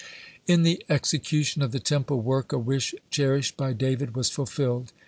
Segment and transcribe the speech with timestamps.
[0.47, 4.93] (65) In the execution of the Temple work a wish cherished by David was fulfilled.